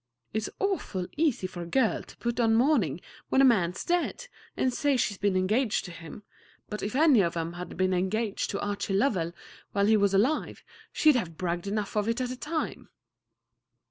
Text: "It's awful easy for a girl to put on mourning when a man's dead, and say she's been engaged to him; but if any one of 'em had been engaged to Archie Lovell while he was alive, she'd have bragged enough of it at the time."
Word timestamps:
"It's 0.33 0.49
awful 0.57 1.05
easy 1.15 1.45
for 1.45 1.61
a 1.61 1.67
girl 1.67 2.01
to 2.01 2.17
put 2.17 2.39
on 2.39 2.55
mourning 2.55 3.01
when 3.29 3.39
a 3.39 3.45
man's 3.45 3.85
dead, 3.85 4.29
and 4.57 4.73
say 4.73 4.97
she's 4.97 5.19
been 5.19 5.35
engaged 5.37 5.85
to 5.85 5.91
him; 5.91 6.23
but 6.69 6.81
if 6.81 6.95
any 6.95 7.19
one 7.19 7.27
of 7.27 7.37
'em 7.37 7.53
had 7.53 7.77
been 7.77 7.93
engaged 7.93 8.49
to 8.49 8.61
Archie 8.61 8.95
Lovell 8.95 9.31
while 9.73 9.85
he 9.85 9.97
was 9.97 10.15
alive, 10.15 10.63
she'd 10.91 11.15
have 11.15 11.37
bragged 11.37 11.67
enough 11.67 11.95
of 11.95 12.09
it 12.09 12.19
at 12.19 12.29
the 12.29 12.35
time." 12.35 12.89